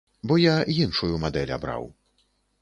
[0.29, 1.87] Бо я іншую мадэль абраў.